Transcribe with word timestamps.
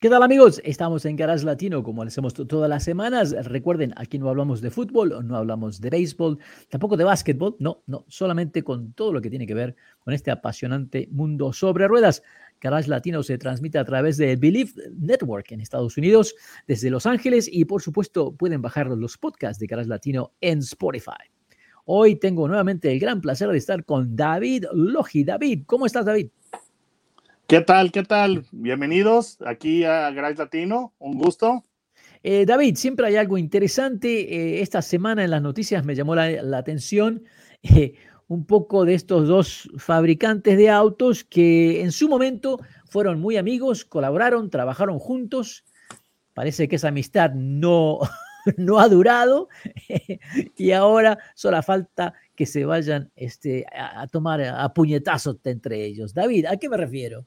¿Qué 0.00 0.08
tal 0.08 0.22
amigos? 0.22 0.60
Estamos 0.62 1.04
en 1.06 1.16
Garage 1.16 1.44
Latino 1.44 1.82
como 1.82 2.04
lo 2.04 2.08
hacemos 2.08 2.32
todas 2.32 2.70
las 2.70 2.84
semanas. 2.84 3.32
Recuerden, 3.46 3.92
aquí 3.96 4.16
no 4.16 4.28
hablamos 4.28 4.60
de 4.60 4.70
fútbol, 4.70 5.26
no 5.26 5.36
hablamos 5.36 5.80
de 5.80 5.90
béisbol, 5.90 6.38
tampoco 6.68 6.96
de 6.96 7.02
básquetbol, 7.02 7.56
no, 7.58 7.82
no, 7.88 8.04
solamente 8.06 8.62
con 8.62 8.92
todo 8.92 9.12
lo 9.12 9.20
que 9.20 9.28
tiene 9.28 9.44
que 9.44 9.54
ver 9.54 9.74
con 9.98 10.14
este 10.14 10.30
apasionante 10.30 11.08
mundo 11.10 11.52
sobre 11.52 11.88
ruedas. 11.88 12.22
Garage 12.60 12.88
Latino 12.88 13.24
se 13.24 13.38
transmite 13.38 13.76
a 13.76 13.84
través 13.84 14.18
de 14.18 14.36
Believe 14.36 14.70
Network 14.96 15.50
en 15.50 15.62
Estados 15.62 15.96
Unidos, 15.96 16.32
desde 16.68 16.90
Los 16.90 17.04
Ángeles 17.04 17.50
y 17.52 17.64
por 17.64 17.82
supuesto 17.82 18.30
pueden 18.30 18.62
bajar 18.62 18.86
los 18.86 19.18
podcasts 19.18 19.58
de 19.58 19.66
Garage 19.66 19.88
Latino 19.88 20.30
en 20.40 20.60
Spotify. 20.60 21.26
Hoy 21.86 22.14
tengo 22.14 22.46
nuevamente 22.46 22.92
el 22.92 23.00
gran 23.00 23.20
placer 23.20 23.48
de 23.48 23.58
estar 23.58 23.84
con 23.84 24.14
David 24.14 24.66
Logi. 24.72 25.24
David, 25.24 25.64
¿cómo 25.66 25.86
estás 25.86 26.06
David? 26.06 26.28
¿Qué 27.48 27.62
tal? 27.62 27.92
¿Qué 27.92 28.02
tal? 28.02 28.44
Bienvenidos 28.52 29.38
aquí 29.40 29.82
a 29.82 30.10
Garage 30.10 30.36
Latino. 30.36 30.92
Un 30.98 31.16
gusto. 31.16 31.64
Eh, 32.22 32.44
David, 32.44 32.76
siempre 32.76 33.06
hay 33.06 33.16
algo 33.16 33.38
interesante. 33.38 34.58
Eh, 34.58 34.60
esta 34.60 34.82
semana 34.82 35.24
en 35.24 35.30
las 35.30 35.40
noticias 35.40 35.82
me 35.82 35.94
llamó 35.94 36.14
la, 36.14 36.58
atención 36.58 37.24
eh, 37.62 37.94
un 38.26 38.44
poco 38.44 38.84
de 38.84 38.92
estos 38.92 39.26
dos 39.26 39.70
fabricantes 39.78 40.58
de 40.58 40.68
autos 40.68 41.24
que 41.24 41.80
en 41.80 41.90
su 41.90 42.06
momento 42.10 42.60
fueron 42.84 43.18
muy 43.18 43.38
amigos, 43.38 43.86
colaboraron, 43.86 44.50
trabajaron 44.50 44.98
juntos. 44.98 45.64
Parece 46.34 46.68
que 46.68 46.76
esa 46.76 46.88
amistad 46.88 47.30
no, 47.32 48.00
no 48.58 48.78
ha 48.78 48.90
durado 48.90 49.48
y 50.58 50.72
ahora 50.72 51.16
solo 51.34 51.62
falta 51.62 52.12
que 52.34 52.44
se 52.44 52.66
vayan 52.66 53.10
este, 53.16 53.64
a, 53.74 54.02
a 54.02 54.06
tomar 54.06 54.42
a 54.42 54.74
puñetazos 54.74 55.38
entre 55.44 55.86
ellos. 55.86 56.12
David, 56.12 56.44
¿a 56.44 56.58
qué 56.58 56.68
me 56.68 56.76
refiero? 56.76 57.24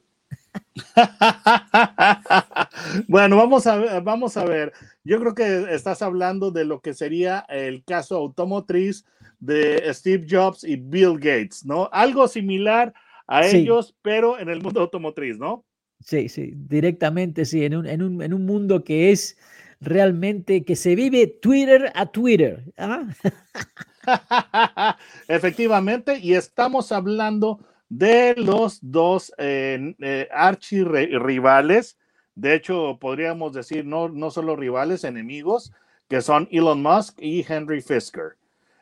bueno, 3.08 3.36
vamos 3.36 3.66
a, 3.66 3.76
ver, 3.76 4.02
vamos 4.02 4.36
a 4.36 4.44
ver. 4.44 4.72
Yo 5.04 5.20
creo 5.20 5.34
que 5.34 5.74
estás 5.74 6.02
hablando 6.02 6.50
de 6.50 6.64
lo 6.64 6.80
que 6.80 6.94
sería 6.94 7.40
el 7.48 7.84
caso 7.84 8.16
automotriz 8.16 9.04
de 9.40 9.92
Steve 9.92 10.26
Jobs 10.28 10.64
y 10.64 10.76
Bill 10.76 11.18
Gates, 11.18 11.64
¿no? 11.64 11.88
Algo 11.92 12.28
similar 12.28 12.92
a 13.26 13.46
ellos, 13.46 13.96
pero 14.02 14.38
en 14.38 14.48
el 14.48 14.62
mundo 14.62 14.80
automotriz, 14.80 15.38
¿no? 15.38 15.64
Sí, 16.00 16.28
sí, 16.28 16.52
directamente, 16.54 17.44
sí, 17.44 17.64
en 17.64 17.76
un, 17.76 17.86
en 17.86 18.02
un, 18.02 18.22
en 18.22 18.34
un 18.34 18.44
mundo 18.44 18.84
que 18.84 19.12
es 19.12 19.38
realmente 19.80 20.64
que 20.64 20.76
se 20.76 20.94
vive 20.94 21.26
Twitter 21.26 21.90
a 21.94 22.06
Twitter. 22.06 22.72
¿ah? 22.76 23.06
Efectivamente, 25.28 26.18
y 26.18 26.34
estamos 26.34 26.92
hablando 26.92 27.60
de 27.92 28.34
los 28.38 28.78
dos 28.80 29.34
eh, 29.36 29.94
eh 30.00 30.26
archirrivales, 30.32 31.98
de 32.34 32.54
hecho 32.54 32.96
podríamos 32.98 33.52
decir 33.52 33.84
no, 33.84 34.08
no 34.08 34.30
solo 34.30 34.56
rivales, 34.56 35.04
enemigos, 35.04 35.72
que 36.08 36.22
son 36.22 36.48
Elon 36.50 36.82
Musk 36.82 37.20
y 37.20 37.44
Henry 37.46 37.82
Fisker. 37.82 38.36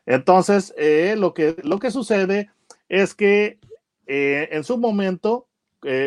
Entonces, 0.06 0.72
eh, 0.76 1.16
lo, 1.18 1.34
que, 1.34 1.56
lo 1.64 1.80
que 1.80 1.90
sucede 1.90 2.50
es 2.88 3.14
que 3.14 3.58
en 4.06 4.64
su 4.64 4.76
momento, 4.76 5.46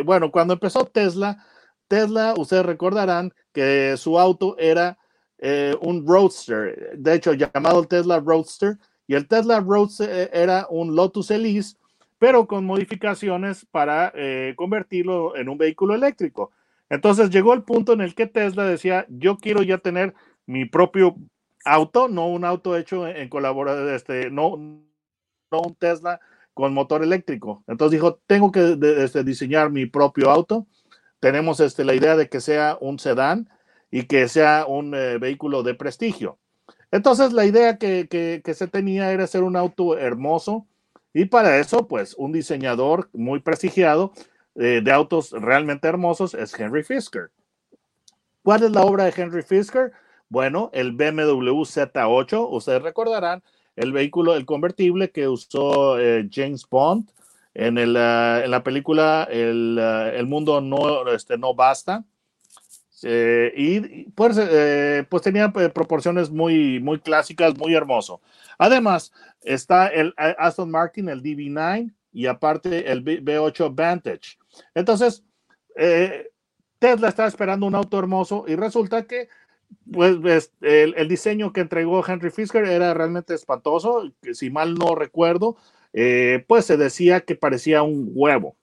bueno, 0.04 0.30
cuando 0.30 0.56
empezó 0.56 0.84
Tesla, 0.84 1.46
Tesla, 1.88 2.34
ustedes 2.38 2.66
recordarán 2.66 3.34
que 3.54 3.96
su 3.96 4.20
auto 4.20 4.58
era 4.58 4.98
un 5.80 6.06
Roadster, 6.06 6.98
de 6.98 7.14
hecho 7.14 7.34
llamado 7.34 7.86
Tesla 7.86 8.20
Roadster, 8.20 8.78
y 9.08 9.16
el 9.16 9.26
Tesla 9.26 9.62
Roadster 9.62 10.30
era 10.34 10.68
un 10.70 10.98
Lotus 10.98 11.32
Elise 11.32 11.78
pero 12.24 12.48
con 12.48 12.64
modificaciones 12.64 13.66
para 13.70 14.14
eh, 14.16 14.54
convertirlo 14.56 15.36
en 15.36 15.50
un 15.50 15.58
vehículo 15.58 15.94
eléctrico. 15.94 16.52
Entonces 16.90 17.30
llegó 17.30 17.54
el 17.54 17.64
punto 17.64 17.92
en 17.92 18.00
el 18.00 18.16
que 18.16 18.28
Tesla 18.28 18.64
decía, 18.64 19.06
yo 19.10 19.36
quiero 19.36 19.62
ya 19.62 19.80
tener 19.80 20.14
mi 20.46 20.64
propio 20.64 21.18
auto, 21.66 22.08
no 22.08 22.30
un 22.30 22.46
auto 22.46 22.78
hecho 22.78 23.06
en, 23.10 23.28
colaboración, 23.28 23.94
este, 23.94 24.30
no, 24.32 24.56
no 24.56 25.60
un 25.60 25.76
Tesla 25.76 26.22
con 26.54 26.74
motor 26.74 27.04
eléctrico. 27.04 27.62
Entonces 27.68 28.00
dijo, 28.00 28.22
tengo 28.26 28.54
que 28.54 28.80
este, 29.00 29.26
diseñar 29.26 29.70
mi 29.70 29.86
propio 29.86 30.32
auto. 30.32 30.66
Tenemos 31.20 31.60
este, 31.60 31.84
la 31.84 31.94
idea 31.94 32.16
de 32.16 32.30
que 32.30 32.40
sea 32.40 32.78
un 32.80 33.00
sedán 33.00 33.50
y 33.92 34.04
que 34.04 34.30
sea 34.30 34.64
un 34.66 34.96
eh, 34.96 35.18
vehículo 35.18 35.62
de 35.62 35.76
prestigio. 35.76 36.40
Entonces 36.90 37.34
la 37.34 37.44
idea 37.44 37.78
que, 37.78 38.08
que, 38.08 38.42
que, 38.46 38.54
se 38.54 38.70
tenía 38.70 39.12
era 39.12 39.28
ser 39.28 39.44
un 39.44 39.58
auto 39.58 39.98
hermoso, 39.98 40.68
y 41.14 41.26
para 41.26 41.60
eso, 41.60 41.88
pues 41.88 42.16
un 42.18 42.32
diseñador 42.32 43.10
muy 43.14 43.40
prestigiado 43.40 44.14
eh, 44.56 44.82
de 44.84 44.92
autos 44.92 45.32
realmente 45.32 45.88
hermosos 45.88 46.34
es 46.34 46.58
Henry 46.60 46.84
Fisker. 46.84 47.32
¿Cuál 48.44 48.64
es 48.64 48.72
la 48.72 48.82
obra 48.82 49.06
de 49.06 49.14
Henry 49.16 49.44
Fisker? 49.44 49.92
Bueno, 50.30 50.70
el 50.74 50.92
BMW 50.92 51.64
Z8, 51.64 52.48
ustedes 52.50 52.82
recordarán, 52.82 53.44
el 53.76 53.92
vehículo, 53.92 54.36
el 54.36 54.46
convertible 54.46 55.12
que 55.12 55.28
usó 55.28 56.00
eh, 56.00 56.28
James 56.32 56.68
Bond 56.70 57.10
en, 57.54 57.78
el, 57.78 57.96
uh, 57.96 58.44
en, 58.44 58.52
la 58.52 58.64
película 58.64 59.28
El, 59.30 59.78
el 59.80 60.28
mundo 60.28 60.62
no, 60.62 61.08
este, 61.12 61.38
no 61.38 61.54
basta. 61.54 62.04
Eh, 63.04 63.54
y 63.56 64.10
pues, 64.12 64.38
eh, 64.40 65.06
pues 65.10 65.24
tenía 65.24 65.52
eh, 65.56 65.70
proporciones 65.70 66.30
muy, 66.32 66.80
muy 66.80 67.00
clásicas, 67.00 67.58
muy 67.58 67.74
hermoso. 67.74 68.22
Además, 68.58 69.12
está 69.42 69.88
el 69.88 70.14
Aston 70.18 70.72
Martin, 70.72 71.10
el 71.10 71.22
DB9 71.22 71.94
y 72.12 72.28
aparte 72.28 72.92
el 72.92 73.04
V8 73.04 73.74
Vantage. 73.76 74.38
Entonces, 74.74 75.24
Tesla 76.80 77.10
está 77.10 77.26
esperando 77.26 77.66
un 77.66 77.76
auto 77.76 77.98
hermoso 77.98 78.46
y 78.48 78.56
resulta 78.56 79.06
que 79.06 79.28
pues, 79.92 80.52
el, 80.62 80.94
el, 80.96 81.08
diseño 81.08 81.52
que 81.52 81.62
entregó 81.62 82.06
Henry 82.06 82.30
Fisker 82.30 82.66
era 82.66 82.94
realmente 82.94 83.34
espantoso. 83.34 84.14
Si 84.34 84.52
mal 84.52 84.76
no 84.76 84.94
recuerdo, 84.96 85.58
pues 86.48 86.66
se 86.66 86.78
decía 86.78 87.22
que 87.22 87.36
parecía 87.36 87.82
un 87.82 88.12
huevo. 88.14 88.56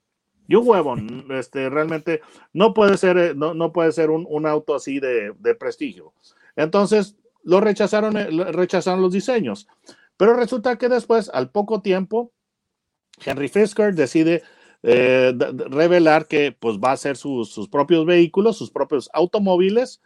Y 0.50 0.56
un 0.56 0.66
huevo, 0.66 0.96
este, 1.38 1.70
realmente 1.70 2.22
no 2.52 2.74
puede 2.74 2.96
ser, 2.96 3.16
eh, 3.18 3.34
no, 3.36 3.54
no 3.54 3.72
puede 3.72 3.92
ser 3.92 4.10
un, 4.10 4.26
un 4.28 4.46
auto 4.46 4.74
así 4.74 4.98
de, 4.98 5.32
de 5.38 5.54
prestigio. 5.54 6.12
Entonces, 6.56 7.14
lo 7.44 7.60
rechazaron, 7.60 8.16
eh, 8.16 8.26
rechazaron 8.50 9.00
los 9.00 9.12
diseños. 9.12 9.68
Pero 10.16 10.34
resulta 10.34 10.76
que 10.76 10.88
después, 10.88 11.30
al 11.32 11.52
poco 11.52 11.82
tiempo, 11.82 12.32
Henry 13.24 13.46
Fisker 13.46 13.94
decide 13.94 14.42
eh, 14.82 15.32
revelar 15.68 16.26
que 16.26 16.50
pues, 16.50 16.78
va 16.78 16.90
a 16.90 16.94
hacer 16.94 17.16
sus, 17.16 17.52
sus 17.52 17.68
propios 17.68 18.04
vehículos, 18.04 18.58
sus 18.58 18.72
propios 18.72 19.08
automóviles, 19.12 20.02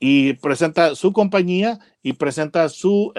y 0.00 0.32
presenta 0.34 0.94
su 0.94 1.12
compañía 1.12 1.80
y 2.02 2.14
presenta 2.14 2.70
su 2.70 3.12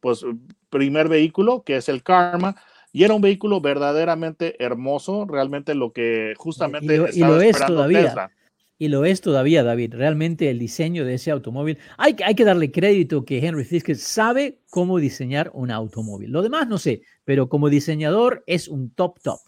pues, 0.00 0.22
primer 0.68 1.08
vehículo, 1.08 1.62
que 1.62 1.76
es 1.76 1.88
el 1.88 2.02
Karma, 2.02 2.56
y 2.98 3.04
era 3.04 3.14
un 3.14 3.20
vehículo 3.20 3.60
verdaderamente 3.60 4.56
hermoso, 4.58 5.24
realmente 5.24 5.76
lo 5.76 5.92
que 5.92 6.34
justamente 6.36 6.94
y 6.94 6.96
lo, 6.96 7.06
estaba 7.06 7.30
y 7.30 7.30
lo 7.30 7.40
es 7.40 7.56
todavía. 7.64 8.02
Tesla. 8.02 8.32
Y 8.76 8.88
lo 8.88 9.04
es 9.04 9.20
todavía, 9.20 9.62
David. 9.62 9.94
Realmente 9.94 10.50
el 10.50 10.58
diseño 10.58 11.04
de 11.04 11.14
ese 11.14 11.30
automóvil, 11.30 11.78
hay, 11.96 12.16
hay 12.26 12.34
que 12.34 12.44
darle 12.44 12.72
crédito 12.72 13.24
que 13.24 13.38
Henry 13.38 13.64
Fisker 13.64 13.94
sabe 13.94 14.58
cómo 14.68 14.98
diseñar 14.98 15.48
un 15.54 15.70
automóvil. 15.70 16.32
Lo 16.32 16.42
demás 16.42 16.66
no 16.66 16.76
sé, 16.76 17.02
pero 17.24 17.48
como 17.48 17.68
diseñador 17.68 18.42
es 18.48 18.66
un 18.66 18.90
top 18.90 19.20
top. 19.22 19.38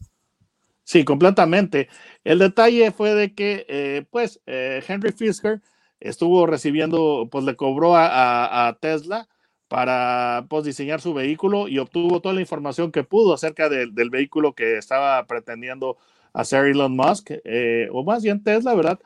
Sí, 0.84 1.04
completamente. 1.04 1.88
El 2.22 2.38
detalle 2.38 2.92
fue 2.92 3.16
de 3.16 3.34
que, 3.34 3.66
eh, 3.68 4.04
pues, 4.12 4.40
eh, 4.46 4.80
Henry 4.86 5.10
Fisker 5.10 5.60
estuvo 5.98 6.46
recibiendo, 6.46 7.28
pues 7.32 7.44
le 7.44 7.56
cobró 7.56 7.96
a, 7.96 8.78
Tesla 8.80 9.26
para 9.70 10.46
pues, 10.50 10.64
diseñar 10.64 11.00
su 11.00 11.14
vehículo 11.14 11.68
y 11.68 11.78
obtuvo 11.78 12.20
toda 12.20 12.34
la 12.34 12.40
información 12.40 12.90
que 12.90 13.04
pudo 13.04 13.34
acerca 13.34 13.68
del 13.68 14.10
vehículo 14.10 14.52
que 14.52 14.76
estaba 14.76 15.24
pretendiendo 15.28 15.96
hacer 16.32 16.66
Elon 16.66 16.96
Musk, 16.96 17.30
eh, 17.44 17.88
o 17.92 18.02
más 18.02 18.24
bien 18.24 18.42
Tesla, 18.42 18.74
¿verdad? 18.74 18.98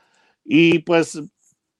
Y 0.43 0.78
pues 0.78 1.20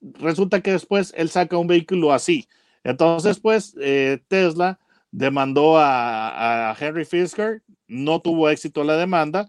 resulta 0.02 0.60
que 0.60 0.72
después 0.72 1.14
él 1.16 1.31
saca 1.31 1.56
un 1.56 1.66
vehículo 1.66 2.12
así. 2.12 2.46
Entonces, 2.82 3.40
pues 3.40 3.75
eh, 3.81 4.20
Tesla 4.28 4.78
demandó 5.10 5.78
a, 5.78 6.70
a, 6.70 6.76
Henry 6.78 7.06
Fisker, 7.06 7.62
no 7.88 8.20
tuvo 8.20 8.50
éxito 8.50 8.84
la 8.84 8.98
demanda, 8.98 9.48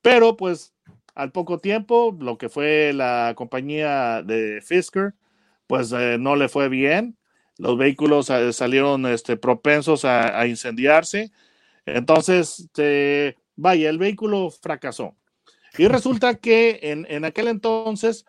pero 0.00 0.36
pues 0.36 0.74
al 1.16 1.32
poco 1.32 1.58
tiempo, 1.58 2.16
lo 2.20 2.38
que 2.38 2.48
fue 2.48 2.92
la 2.92 3.32
compañía 3.36 4.22
de 4.22 4.60
Fisker, 4.62 5.14
pues 5.66 5.90
eh, 5.90 6.18
no 6.20 6.36
le 6.36 6.48
fue 6.48 6.68
bien. 6.68 7.16
Los 7.58 7.78
vehículos 7.78 8.30
eh, 8.30 8.52
salieron 8.52 9.06
este, 9.06 9.36
propensos 9.36 10.04
a, 10.04 10.46
incendiarse. 10.46 11.30
Entonces, 11.86 12.60
este, 12.60 13.36
vaya, 13.54 13.88
el 13.88 13.98
vehículo 13.98 14.50
fracasó. 14.50 15.14
Y 15.78 15.88
resulta 15.88 16.36
que 16.36 16.80
en, 16.82 17.24
aquel 17.24 17.48
entonces, 17.48 18.24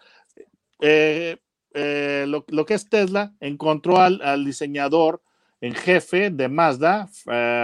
eh, 0.81 1.37
lo, 2.27 2.65
que 2.65 2.73
es 2.73 2.89
Tesla 2.89 3.33
encontró 3.39 3.99
al, 3.99 4.45
diseñador 4.45 5.21
en 5.61 5.73
jefe 5.73 6.29
de 6.29 6.49
Mazda, 6.49 7.07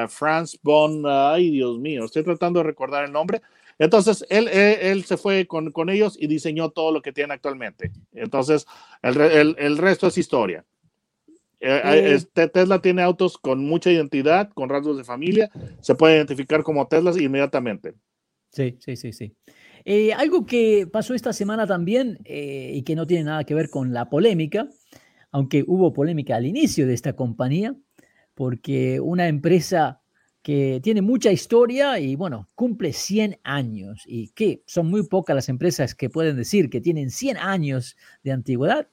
Franz 0.07 0.57
von, 0.61 1.03
ay 1.05 1.51
Dios 1.51 1.79
mío, 1.79 2.05
estoy 2.05 2.23
tratando 2.23 2.59
de 2.59 2.63
recordar 2.63 3.03
el 3.03 3.11
nombre, 3.11 3.41
entonces, 3.79 4.25
él, 4.29 4.47
él, 4.47 5.03
se 5.03 5.17
fue 5.17 5.47
con, 5.47 5.71
con, 5.71 5.89
ellos 5.89 6.15
y 6.19 6.27
diseñó 6.27 6.69
todo 6.69 6.91
lo 6.91 7.01
que 7.01 7.11
tiene 7.11 7.33
actualmente. 7.33 7.91
Entonces, 8.13 8.65
el, 9.01 9.19
el, 9.19 9.55
el 9.57 9.77
resto 9.77 10.07
es 10.07 10.17
historia. 10.17 10.63
Eh, 11.65 11.81
eh, 11.81 12.13
este, 12.13 12.49
Tesla 12.49 12.81
tiene 12.81 13.01
autos 13.01 13.37
con 13.37 13.63
mucha 13.63 13.89
identidad, 13.89 14.49
con 14.53 14.67
rasgos 14.67 14.97
de 14.97 15.05
familia. 15.05 15.49
Se 15.79 15.95
puede 15.95 16.17
identificar 16.17 16.61
como 16.61 16.87
Tesla 16.87 17.13
inmediatamente. 17.17 17.93
Sí, 18.51 18.77
sí, 18.81 18.97
sí, 18.97 19.13
sí. 19.13 19.33
Eh, 19.85 20.11
algo 20.11 20.45
que 20.45 20.87
pasó 20.91 21.13
esta 21.13 21.31
semana 21.31 21.65
también 21.65 22.19
y 22.25 22.83
que 22.83 22.95
no 22.95 23.07
tiene 23.07 23.23
nada 23.23 23.45
que 23.45 23.55
ver 23.55 23.69
con 23.69 23.93
la 23.93 24.09
polémica, 24.09 24.67
aunque 25.31 25.63
hubo 25.65 25.93
polémica 25.93 26.35
al 26.35 26.45
inicio 26.45 26.85
de 26.85 26.93
esta 26.93 27.13
compañía, 27.13 27.75
porque 28.35 28.99
una 28.99 29.29
empresa 29.29 30.01
que 30.41 30.81
tiene 30.83 31.01
mucha 31.01 31.31
historia 31.31 31.97
y 31.99 32.17
bueno, 32.17 32.49
cumple 32.55 32.91
100 32.91 33.39
años 33.43 34.03
y 34.05 34.29
que 34.29 34.63
son 34.67 34.89
muy 34.89 35.07
pocas 35.07 35.33
las 35.33 35.47
empresas 35.47 35.95
que 35.95 36.09
pueden 36.09 36.35
decir 36.35 36.69
que 36.69 36.81
tienen 36.81 37.09
100 37.09 37.37
años 37.37 37.95
de 38.21 38.33
antigüedad. 38.33 38.89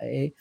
Eh, 0.00 0.34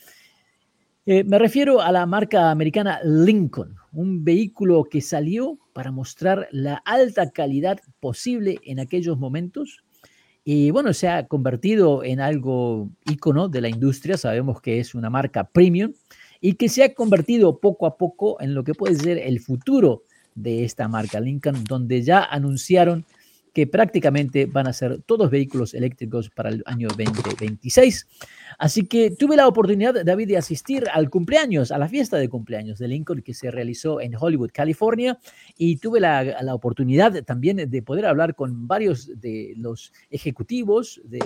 eh, 1.06 1.24
me 1.24 1.38
refiero 1.38 1.82
a 1.82 1.92
la 1.92 2.06
marca 2.06 2.50
americana 2.52 3.00
Lincoln, 3.04 3.76
un 3.92 4.24
vehículo 4.24 4.86
que 4.86 5.02
salió 5.02 5.60
para 5.74 5.92
mostrar 5.92 6.48
la 6.52 6.76
alta 6.76 7.32
calidad 7.32 7.80
posible 8.00 8.60
en 8.64 8.80
aquellos 8.80 9.18
momentos 9.18 9.84
y 10.46 10.72
bueno, 10.72 10.94
se 10.94 11.08
ha 11.08 11.28
convertido 11.28 12.04
en 12.04 12.20
algo 12.20 12.90
ícono 13.06 13.48
de 13.48 13.62
la 13.62 13.70
industria, 13.70 14.18
sabemos 14.18 14.62
que 14.62 14.80
es 14.80 14.94
una 14.94 15.10
marca 15.10 15.46
premium 15.46 15.94
y 16.42 16.56
que 16.56 16.68
se 16.68 16.84
ha 16.84 16.94
convertido 16.94 17.60
poco 17.60 17.86
a 17.86 17.98
poco 17.98 18.42
en 18.42 18.54
lo 18.54 18.64
que 18.64 18.74
puede 18.74 18.96
ser 18.96 19.18
el 19.18 19.40
futuro 19.40 20.04
de 20.36 20.66
esta 20.66 20.88
marca 20.90 21.22
Lincoln, 21.22 21.64
donde 21.64 22.02
ya 22.02 22.24
anunciaron 22.24 23.06
que 23.54 23.68
prácticamente 23.68 24.48
van 24.48 24.68
a 24.68 24.74
ser 24.74 25.02
todos 25.04 25.30
vehículos 25.30 25.74
eléctricos 25.74 26.30
para 26.30 26.50
el 26.50 26.64
año 26.66 26.88
2026. 26.90 28.08
Así 28.58 28.86
que 28.86 29.12
tuve 29.12 29.36
la 29.36 29.48
oportunidad, 29.48 30.04
David, 30.04 30.28
de 30.28 30.38
asistir 30.38 30.86
al 30.92 31.10
cumpleaños, 31.10 31.72
a 31.72 31.78
la 31.78 31.88
fiesta 31.88 32.18
de 32.18 32.30
cumpleaños 32.30 32.80
de 32.80 32.88
Lincoln 32.88 33.22
que 33.22 33.34
se 33.34 33.52
realizó 33.52 34.02
en 34.02 34.16
Hollywood, 34.20 34.52
California, 34.52 35.20
y 35.58 35.78
tuve 35.78 36.00
la, 36.00 36.24
la 36.24 36.56
oportunidad 36.56 37.24
también 37.24 37.70
de 37.70 37.82
poder 37.82 38.06
hablar 38.06 38.36
con 38.36 38.68
varios 38.68 39.10
de 39.20 39.54
los 39.58 39.94
ejecutivos 40.10 41.02
de, 41.04 41.20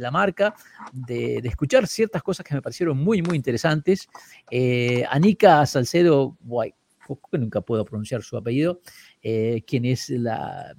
la 0.00 0.10
marca, 0.10 0.54
de, 0.92 1.40
de, 1.42 1.48
escuchar 1.48 1.86
ciertas 1.86 2.22
cosas 2.22 2.44
que 2.44 2.54
me 2.54 2.62
parecieron 2.62 2.96
muy, 2.98 3.22
muy 3.22 3.36
interesantes. 3.36 4.08
Eh, 4.50 5.04
Anika 5.10 5.64
Salcedo 5.66 6.36
White 6.44 6.85
que 7.30 7.38
nunca 7.38 7.60
puedo 7.60 7.84
pronunciar 7.84 8.22
su 8.22 8.36
apellido, 8.36 8.80
eh, 9.22 9.62
quien 9.66 9.84
es 9.84 10.10
la, 10.10 10.74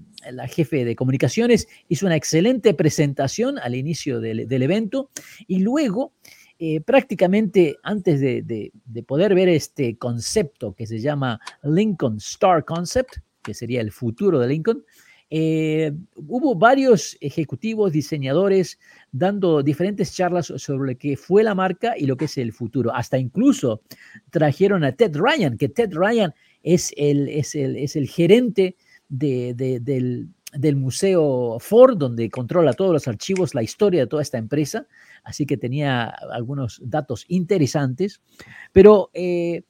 jefe 0.50 0.86
de 0.86 0.96
comunicaciones, 0.96 1.68
hizo 1.88 2.06
una 2.06 2.16
excelente 2.16 2.74
presentación 2.74 3.58
al 3.60 3.76
inicio 3.76 4.20
del, 4.20 4.62
evento 4.62 5.10
y 5.48 5.60
luego, 5.60 6.14
eh, 6.60 6.82
prácticamente 6.82 7.78
antes 7.84 8.20
de, 8.20 8.72
poder 9.06 9.36
ver 9.36 9.50
este 9.50 9.98
concepto 9.98 10.74
que 10.74 10.88
se 10.88 11.00
llama 11.00 11.40
Lincoln 11.64 12.18
Star 12.18 12.66
Concept, 12.66 13.18
que 13.42 13.54
sería 13.54 13.82
el 13.82 13.92
futuro 13.92 14.40
de 14.40 14.48
Lincoln, 14.48 14.84
eh, 15.30 15.92
hubo 16.16 16.56
varios 16.56 17.18
ejecutivos, 17.20 17.92
diseñadores, 17.92 18.80
dando 19.12 19.62
diferentes 19.62 20.14
charlas 20.14 20.54
sobre 20.56 20.94
lo 20.94 20.98
que 20.98 21.18
fue 21.18 21.44
la 21.44 21.56
marca 21.56 21.96
y 21.98 22.06
lo 22.06 22.16
que 22.16 22.26
es 22.26 22.38
el 22.38 22.54
futuro. 22.54 22.94
Hasta 22.96 23.18
incluso 23.18 23.82
trajeron 24.30 24.84
a 24.84 24.94
Ted 24.94 25.16
Ryan, 25.16 25.58
que 25.58 25.70
Ted 25.70 25.94
Ryan 25.94 26.34
es 26.64 26.94
el, 26.98 27.28
es 27.28 27.56
el, 27.56 27.76
es 27.76 27.96
el 27.96 28.08
gerente 28.08 28.78
del, 29.10 30.30
del 30.54 30.76
Museo 30.76 31.58
Ford, 31.60 31.98
donde 31.98 32.30
controla 32.30 32.74
todos 32.74 32.94
los 32.94 33.08
archivos, 33.08 33.54
la 33.54 33.64
historia 33.64 34.02
de 34.02 34.08
toda 34.08 34.22
esta 34.22 34.38
empresa. 34.38 34.88
Así 35.24 35.46
que 35.46 35.58
tenía 35.58 36.06
algunos 36.06 36.82
datos 36.84 37.26
interesantes. 37.28 38.22
Pero 38.72 39.10
eh, 39.14 39.64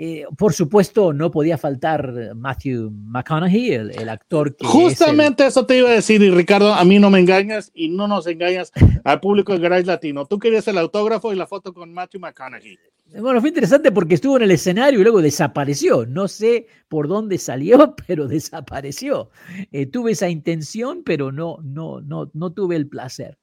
eh, 0.00 0.26
por 0.36 0.52
supuesto, 0.52 1.12
no 1.12 1.28
podía 1.32 1.58
faltar 1.58 2.32
Matthew 2.36 2.88
McConaughey, 2.92 3.72
el, 3.72 4.08
actor 4.08 4.54
que. 4.54 4.64
Justamente 4.64 5.44
eso 5.44 5.66
te 5.66 5.78
iba 5.78 5.88
a 5.90 5.92
decir, 5.92 6.22
y 6.22 6.30
Ricardo, 6.30 6.72
a 6.72 6.84
mí 6.84 7.00
no 7.00 7.10
me 7.10 7.18
engañas 7.18 7.72
y 7.74 7.88
no 7.88 8.06
nos 8.06 8.28
engañas 8.28 8.70
al 9.04 9.18
público 9.18 9.52
de 9.52 9.58
Garage 9.58 9.86
Latino. 9.86 10.24
Tú 10.24 10.38
querías 10.38 10.68
el 10.68 10.78
autógrafo 10.78 11.32
y 11.32 11.36
la 11.36 11.48
foto 11.48 11.74
con 11.74 11.92
Matthew 11.92 12.20
McConaughey. 12.20 12.78
Bueno, 13.20 13.40
fue 13.40 13.48
interesante 13.48 13.90
porque 13.90 14.14
estuvo 14.14 14.36
en 14.36 14.44
el 14.44 14.52
escenario 14.52 15.00
y 15.00 15.02
luego 15.02 15.20
desapareció. 15.20 16.06
No 16.06 16.28
sé 16.28 16.68
por 16.88 17.08
dónde 17.08 17.38
salió, 17.38 17.96
pero 18.06 18.28
desapareció. 18.28 19.30
Eh, 19.72 19.86
tuve 19.86 20.12
esa 20.12 20.28
intención, 20.28 21.02
pero 21.04 21.32
no, 21.32 21.58
no, 21.64 22.00
no, 22.00 22.30
no 22.34 22.52
tuve 22.52 22.76
el 22.76 22.86
placer. 22.86 23.36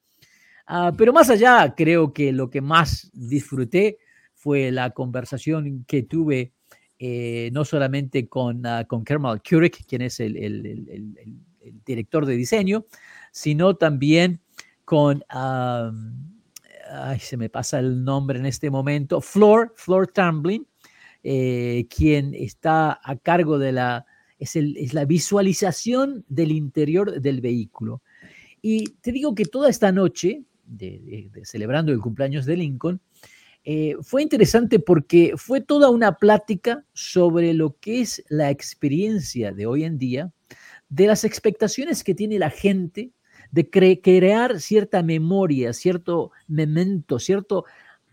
Ah, 0.68 0.94
pero 0.98 1.12
más 1.12 1.30
allá, 1.30 1.76
creo 1.76 2.14
que 2.14 2.32
lo 2.32 2.50
que 2.50 2.62
más 2.62 3.12
disfruté 3.14 3.98
fue 4.46 4.72
la 4.72 4.92
conversación 4.92 5.86
que 5.88 6.04
tuve 6.04 6.54
eh, 7.00 7.50
no 7.52 7.66
solamente 7.66 8.30
con, 8.30 8.64
uh, 8.64 8.86
con 8.88 9.04
Kermal 9.04 9.42
quien 9.42 10.04
es 10.04 10.20
el, 10.20 11.18
director 11.84 12.28
de 12.28 12.36
diseño, 12.36 12.86
sino 13.32 13.76
también 13.76 14.40
con, 14.86 15.24
ay, 15.30 17.20
se 17.20 17.38
me 17.38 17.50
pasa 17.50 17.80
el 17.80 18.04
nombre 18.04 18.38
en 18.38 18.46
este 18.46 18.70
momento, 18.70 19.20
Floor, 19.20 19.74
Floor 19.76 20.10
Tumbling, 20.10 20.68
eh, 21.24 21.88
quien 21.90 22.36
está 22.36 23.00
a 23.04 23.16
cargo 23.16 23.58
de 23.58 23.72
la, 23.72 24.06
es, 24.38 24.56
es 24.56 24.94
la 24.94 25.06
visualización 25.06 26.24
del 26.30 26.52
interior 26.52 27.20
del 27.20 27.42
vehículo. 27.42 28.04
Y 28.62 28.92
te 29.02 29.12
digo 29.12 29.34
que 29.34 29.46
toda 29.46 29.72
esta 29.72 29.92
noche, 29.92 30.44
celebrando 31.42 31.92
el 31.92 32.00
cumpleaños 32.00 32.46
de 32.46 32.58
Lincoln, 32.58 33.02
eh, 33.68 33.96
fue 34.04 34.22
interesante 34.22 34.78
porque 34.78 35.34
fue 35.38 35.60
toda 35.60 35.90
una 35.90 36.18
plática 36.18 36.86
sobre 36.94 37.52
lo 37.56 37.76
que 37.80 38.02
es 38.02 38.24
la 38.30 38.52
experiencia 38.52 39.52
de 39.52 39.66
hoy 39.66 39.84
en 39.84 39.98
día, 39.98 40.32
de 40.88 41.08
las 41.08 41.24
expectaciones 41.24 42.04
que 42.04 42.14
tiene 42.14 42.38
la 42.38 42.52
gente 42.52 43.10
de 43.50 43.70
crear 44.02 44.60
cierta 44.60 45.02
memoria, 45.02 45.74
cierto 45.74 46.32
memento, 46.48 47.18
cierto 47.18 47.66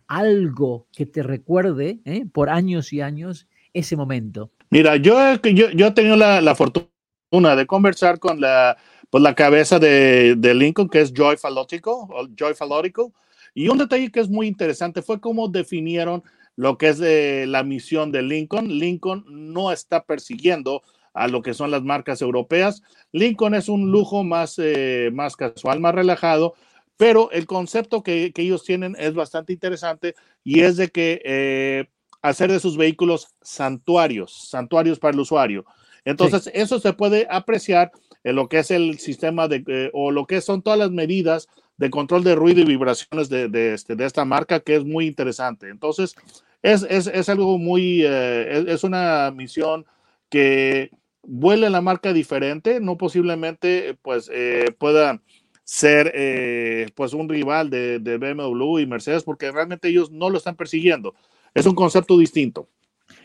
algo 0.06 0.86
que 0.92 1.04
te 1.04 1.22
recuerde 1.22 2.00
¿eh? 2.06 2.24
por 2.32 2.48
años 2.48 2.92
y 2.94 3.02
años 3.02 3.46
ese 3.74 3.94
momento. 3.94 4.50
Mira, 4.70 4.96
yo, 4.96 5.34
yo, 5.42 5.70
yo 5.70 5.86
he 5.88 5.90
tenido 5.90 6.16
la, 6.16 6.54
fortuna 6.54 7.56
de 7.56 7.66
conversar 7.66 8.18
con 8.18 8.40
la, 8.40 8.78
pues, 9.10 9.22
la 9.22 9.34
cabeza 9.34 9.78
de, 9.78 10.34
de 10.36 10.54
Lincoln, 10.54 10.88
que 10.88 11.02
es 11.02 11.12
Joy 11.12 11.36
Falótico, 11.36 12.08
Joy 12.36 12.54
Falótico, 12.54 13.12
y 13.54 13.68
un 13.68 13.78
detalle 13.78 14.10
que 14.10 14.20
es 14.20 14.28
muy 14.28 14.46
interesante 14.46 15.02
fue 15.02 15.20
cómo 15.20 15.48
definieron 15.48 16.22
lo 16.56 16.78
que 16.78 16.88
es 16.88 17.00
eh, 17.00 17.44
la 17.46 17.62
misión 17.62 18.12
de 18.12 18.22
Lincoln. 18.22 18.68
Lincoln 18.78 19.24
no 19.28 19.72
está 19.72 20.04
persiguiendo 20.04 20.82
a 21.14 21.28
lo 21.28 21.42
que 21.42 21.54
son 21.54 21.70
las 21.70 21.82
marcas 21.82 22.22
europeas. 22.22 22.82
Lincoln 23.12 23.54
es 23.54 23.68
un 23.68 23.90
lujo 23.90 24.24
más, 24.24 24.58
eh, 24.58 25.10
más 25.12 25.36
casual, 25.36 25.80
más 25.80 25.94
relajado, 25.94 26.54
pero 26.96 27.30
el 27.30 27.46
concepto 27.46 28.02
que, 28.02 28.32
ellos 28.34 28.64
tienen 28.64 28.96
es 28.98 29.14
bastante 29.14 29.52
interesante 29.52 30.14
y 30.44 30.60
es 30.60 30.76
de 30.76 30.88
que 30.88 31.20
eh, 31.24 31.86
hacer 32.22 32.50
de 32.50 32.60
sus 32.60 32.76
vehículos 32.76 33.28
santuarios, 33.42 34.48
santuarios 34.48 34.98
para 34.98 35.14
el 35.14 35.20
usuario. 35.20 35.64
Entonces, 36.04 36.50
eso 36.54 36.80
se 36.80 36.92
puede 36.94 37.26
apreciar 37.30 37.92
en 38.24 38.36
lo 38.36 38.48
que 38.48 38.58
es 38.58 38.70
el 38.70 38.98
sistema 38.98 39.48
de, 39.48 39.90
o 39.92 40.10
lo 40.10 40.26
que 40.26 40.40
son 40.40 40.62
todas 40.62 40.78
las 40.78 40.90
medidas 40.90 41.48
de 41.76 41.90
control 41.90 42.24
de 42.24 42.34
ruido 42.34 42.60
y 42.60 42.64
vibraciones 42.64 43.28
de, 43.28 43.48
de, 43.48 43.74
este, 43.74 43.96
de 43.96 44.04
esta 44.04 44.24
marca 44.24 44.60
que 44.60 44.76
es 44.76 44.84
muy 44.84 45.06
interesante. 45.06 45.68
Entonces, 45.68 46.14
es, 46.62 46.86
es, 46.88 47.06
es 47.08 47.28
algo 47.28 47.58
muy, 47.58 48.02
eh, 48.04 48.64
es, 48.68 48.84
una 48.84 49.30
misión 49.34 49.84
que 50.28 50.90
vuelve 51.22 51.68
la 51.70 51.80
marca 51.80 52.12
diferente, 52.12 52.80
no 52.80 52.96
posiblemente 52.96 53.96
pues 54.00 54.30
eh, 54.32 54.66
pueda 54.78 55.20
ser 55.64 56.12
eh, 56.14 56.88
pues 56.94 57.12
un 57.14 57.28
rival 57.28 57.70
de, 57.70 57.98
de, 57.98 58.18
BMW 58.18 58.80
y 58.80 58.86
Mercedes 58.86 59.22
porque 59.22 59.50
realmente 59.50 59.88
ellos 59.88 60.10
no 60.10 60.30
lo 60.30 60.38
están 60.38 60.56
persiguiendo. 60.56 61.14
Es 61.54 61.66
un 61.66 61.74
concepto 61.74 62.18
distinto. 62.18 62.68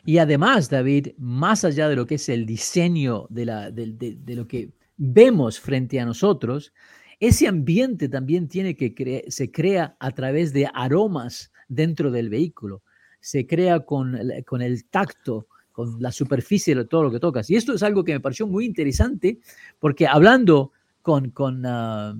Y 0.03 0.17
además, 0.17 0.69
David, 0.69 1.09
más 1.17 1.63
allá 1.63 1.87
de 1.89 1.95
lo 1.95 2.05
que 2.05 2.15
es 2.15 2.29
el 2.29 2.45
diseño 2.45 3.27
de, 3.29 3.45
la, 3.45 3.71
de, 3.71 3.93
de 3.93 4.35
lo 4.35 4.47
que 4.47 4.69
vemos 4.97 5.59
frente 5.59 5.99
a 5.99 6.05
nosotros, 6.05 6.73
ese 7.19 7.47
ambiente 7.47 8.09
también 8.09 8.47
tiene 8.47 8.75
que 8.75 8.93
cre 8.93 9.25
se 9.29 9.51
crea 9.51 9.95
a 9.99 10.11
través 10.11 10.53
de 10.53 10.69
aromas 10.73 11.51
dentro 11.67 12.11
del 12.11 12.29
vehículo, 12.29 12.83
se 13.19 13.47
crea 13.47 13.81
con, 13.81 14.19
con 14.45 14.61
el 14.61 14.85
tacto, 14.85 15.47
con 15.71 16.01
la 16.01 16.11
superficie 16.11 16.75
de 16.75 16.85
todo 16.85 17.03
lo 17.03 17.11
que 17.11 17.19
tocas. 17.19 17.49
Y 17.49 17.55
esto 17.55 17.73
es 17.73 17.83
algo 17.83 18.03
que 18.03 18.13
me 18.13 18.19
pareció 18.19 18.47
muy 18.47 18.65
interesante 18.65 19.39
porque 19.79 20.07
hablando 20.07 20.71
con, 21.01 21.31
con, 21.31 21.65
uh, 21.65 22.17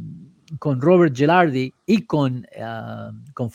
con 0.60 0.82
Robert 0.82 1.16
Gelardi 1.16 1.74
y 1.86 2.04
con, 2.04 2.46
uh, 2.58 3.34
con 3.34 3.51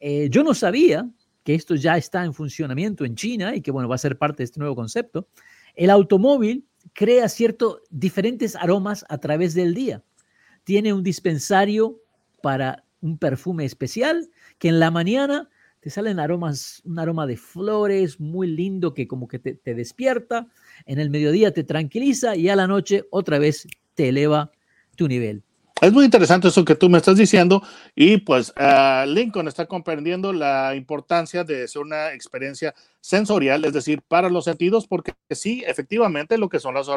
eh, 0.00 0.28
yo 0.30 0.42
no 0.42 0.54
sabía 0.54 1.08
que 1.42 1.54
esto 1.54 1.74
ya 1.74 1.96
está 1.96 2.24
en 2.24 2.34
funcionamiento 2.34 3.04
en 3.04 3.14
China 3.14 3.54
y 3.54 3.60
que 3.60 3.70
bueno, 3.70 3.88
va 3.88 3.94
a 3.94 3.98
ser 3.98 4.18
parte 4.18 4.38
de 4.38 4.44
este 4.44 4.60
nuevo 4.60 4.74
concepto. 4.74 5.28
El 5.74 5.90
automóvil 5.90 6.64
crea 6.92 7.28
ciertos 7.28 7.82
diferentes 7.90 8.56
aromas 8.56 9.04
a 9.08 9.18
través 9.18 9.54
del 9.54 9.74
día. 9.74 10.02
Tiene 10.64 10.92
un 10.92 11.02
dispensario 11.02 12.00
para 12.42 12.84
un 13.00 13.18
perfume 13.18 13.64
especial 13.64 14.30
que 14.58 14.68
en 14.68 14.80
la 14.80 14.90
mañana 14.90 15.50
te 15.80 15.90
salen 15.90 16.18
aromas, 16.18 16.80
un 16.84 16.98
aroma 16.98 17.26
de 17.26 17.36
flores 17.36 18.18
muy 18.18 18.46
lindo 18.46 18.94
que 18.94 19.06
como 19.06 19.28
que 19.28 19.38
te, 19.38 19.54
te 19.54 19.74
despierta, 19.74 20.48
en 20.86 20.98
el 20.98 21.10
mediodía 21.10 21.52
te 21.52 21.62
tranquiliza 21.62 22.36
y 22.36 22.48
a 22.48 22.56
la 22.56 22.66
noche 22.66 23.04
otra 23.10 23.38
vez 23.38 23.66
te 23.94 24.08
eleva 24.08 24.50
tu 24.96 25.08
nivel. 25.08 25.42
Es 25.80 25.92
muy 25.92 26.04
interesante 26.04 26.48
eso 26.48 26.64
que 26.64 26.76
tú 26.76 26.88
me 26.88 26.98
estás 26.98 27.16
diciendo 27.16 27.62
y 27.94 28.18
pues 28.18 28.54
uh, 28.56 29.06
Lincoln 29.06 29.48
está 29.48 29.66
comprendiendo 29.66 30.32
la 30.32 30.74
importancia 30.76 31.42
de 31.42 31.66
ser 31.66 31.82
una 31.82 32.12
experiencia 32.12 32.74
sensorial, 33.00 33.64
es 33.64 33.72
decir, 33.72 34.00
para 34.02 34.30
los 34.30 34.44
sentidos, 34.44 34.86
porque 34.86 35.14
sí, 35.30 35.64
efectivamente 35.66 36.38
lo 36.38 36.48
que 36.48 36.60
son 36.60 36.74
los 36.74 36.88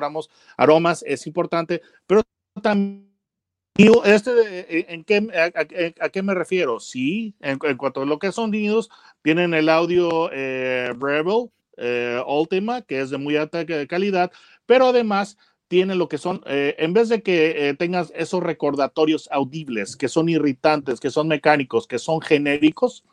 aromas, 0.57 1.03
es 1.07 1.25
importante, 1.25 1.81
pero 2.05 2.21
también 2.61 3.07
este, 4.05 4.91
¿en 4.93 5.03
qué, 5.03 5.27
a, 5.99 6.09
qué 6.09 6.23
me 6.23 6.33
refiero? 6.33 6.79
Sí, 6.79 7.35
en, 7.41 7.57
cuanto 7.57 8.01
a 8.01 8.05
lo 8.05 8.19
que 8.19 8.31
son 8.31 8.45
sonidos, 8.45 8.89
tienen 9.21 9.53
el 9.53 9.69
audio 9.69 10.31
eh, 10.31 10.93
eh, 11.77 12.21
Ultima, 12.25 12.81
que 12.81 13.01
es 13.01 13.09
de 13.09 13.17
muy 13.17 13.35
alta 13.37 13.65
calidad, 13.87 14.31
pero 14.65 14.87
además 14.87 15.37
tiene 15.67 15.95
lo 15.95 16.07
que 16.07 16.17
son, 16.17 16.41
eh, 16.45 16.75
en 16.79 16.93
vez 16.93 17.09
de 17.09 17.21
que 17.21 17.69
eh, 17.69 17.73
tengas 17.73 18.11
esos 18.15 18.41
recordatorios 18.41 19.27
audibles, 19.31 19.95
que 19.95 20.07
son 20.07 20.29
irritantes, 20.29 20.99
que 20.99 21.09
son 21.09 21.27
mecánicos, 21.27 21.87
que 21.87 21.99
son 21.99 22.21
genéricos, 22.21 23.03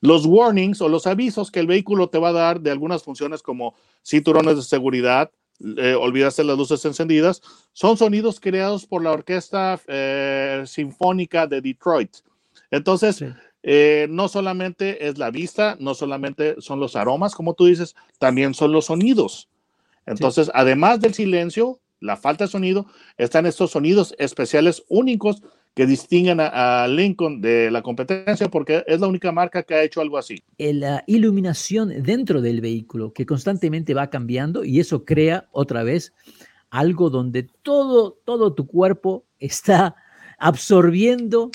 los 0.00 0.26
warnings 0.26 0.80
o 0.80 0.88
los 0.88 1.06
avisos 1.06 1.50
que 1.50 1.60
el 1.60 1.66
vehículo 1.66 2.08
te 2.08 2.18
va 2.18 2.28
a 2.28 2.32
dar 2.32 2.60
de 2.60 2.70
algunas 2.70 3.02
funciones 3.02 3.42
como 3.42 3.74
cinturones 4.02 4.56
de 4.56 4.62
seguridad, 4.62 5.30
eh, 5.78 5.94
olvidaste 5.94 6.44
las 6.44 6.58
luces 6.58 6.84
encendidas, 6.84 7.40
son 7.72 7.96
sonidos 7.96 8.40
creados 8.40 8.86
por 8.86 9.02
la 9.02 9.12
Orquesta 9.12 9.80
eh, 9.86 10.64
Sinfónica 10.66 11.46
de 11.46 11.60
Detroit. 11.60 12.10
Entonces, 12.70 13.16
sí. 13.16 13.26
eh, 13.62 14.06
no 14.10 14.28
solamente 14.28 15.06
es 15.06 15.16
la 15.16 15.30
vista, 15.30 15.76
no 15.78 15.94
solamente 15.94 16.56
son 16.60 16.80
los 16.80 16.96
aromas, 16.96 17.34
como 17.34 17.54
tú 17.54 17.66
dices, 17.66 17.94
también 18.18 18.52
son 18.52 18.72
los 18.72 18.86
sonidos. 18.86 19.48
Entonces, 20.06 20.46
sí. 20.46 20.52
además 20.54 21.00
del 21.00 21.14
silencio, 21.14 21.80
la 22.00 22.16
falta 22.16 22.44
de 22.44 22.50
sonido, 22.50 22.86
están 23.16 23.46
estos 23.46 23.70
sonidos 23.70 24.14
especiales 24.18 24.84
únicos 24.88 25.42
que 25.74 25.86
distinguen 25.86 26.38
a, 26.40 26.86
Lincoln 26.88 27.40
de 27.40 27.70
la 27.70 27.82
competencia 27.82 28.48
porque 28.48 28.84
es 28.86 29.00
la 29.00 29.08
única 29.08 29.32
marca 29.32 29.64
que 29.64 29.74
ha 29.74 29.82
hecho 29.82 30.00
algo 30.00 30.18
así. 30.18 30.42
La 30.58 31.02
iluminación 31.06 32.02
dentro 32.02 32.40
del 32.40 32.60
vehículo 32.60 33.12
que 33.12 33.26
constantemente 33.26 33.92
va 33.92 34.08
cambiando 34.08 34.64
y 34.64 34.78
eso 34.78 35.04
crea 35.04 35.48
otra 35.50 35.82
vez 35.82 36.12
algo 36.70 37.10
donde 37.10 37.48
todo, 37.62 38.20
todo 38.24 38.54
tu 38.54 38.66
cuerpo 38.66 39.26
está 39.38 39.96
absorbiendo 40.38 41.50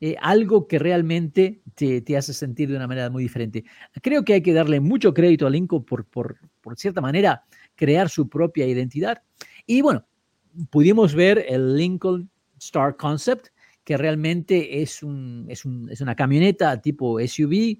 eh, 0.00 0.16
algo 0.20 0.66
que 0.66 0.80
realmente 0.80 1.62
te, 1.76 2.00
te, 2.00 2.16
hace 2.16 2.32
sentir 2.32 2.68
de 2.68 2.76
una 2.76 2.88
manera 2.88 3.10
muy 3.10 3.22
diferente. 3.22 3.64
Creo 4.02 4.24
que 4.24 4.34
hay 4.34 4.42
que 4.42 4.52
darle 4.52 4.80
mucho 4.80 5.14
crédito 5.14 5.46
a 5.46 5.50
Lincoln 5.50 5.84
por, 5.84 6.04
por, 6.04 6.38
por 6.60 6.76
cierta 6.76 7.00
manera, 7.00 7.44
crear 7.76 8.08
su 8.08 8.28
propia 8.28 8.66
identidad. 8.66 9.22
Y 9.66 9.82
bueno, 9.82 10.04
pudimos 10.70 11.14
ver 11.14 11.44
el 11.48 11.76
Lincoln 11.76 12.30
Star 12.58 12.96
Concept, 12.96 13.48
que 13.84 13.96
realmente 13.96 14.82
es, 14.82 15.02
un, 15.02 15.46
es, 15.48 15.64
un, 15.64 15.90
es 15.90 16.00
una 16.00 16.14
camioneta 16.14 16.80
tipo 16.80 17.18
SUV, 17.18 17.78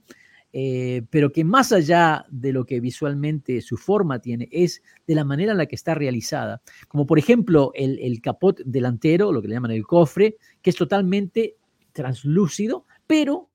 eh, 0.55 1.03
pero 1.09 1.33
que 1.33 1.45
más 1.45 1.73
allá 1.73 2.27
de 2.29 2.53
lo 2.53 2.67
que 2.67 2.81
visualmente 2.81 3.61
su 3.63 3.77
forma 3.77 4.19
tiene, 4.19 4.49
es 4.51 4.83
de 5.07 5.15
la 5.15 5.25
manera 5.25 5.53
en 5.53 5.59
la 5.59 5.67
que 5.67 5.77
está 5.77 5.95
realizada. 5.95 6.61
Como 6.89 7.07
por 7.07 7.19
ejemplo 7.19 7.71
el, 7.75 7.99
el 8.01 8.21
capot 8.21 8.61
delantero, 8.65 9.33
lo 9.33 9.41
que 9.41 9.49
le 9.49 9.55
llaman 9.55 9.71
el 9.71 9.87
cofre, 9.87 10.37
que 10.61 10.71
es 10.71 10.77
totalmente 10.77 11.57
translúcido, 11.93 12.87
pero 13.07 13.49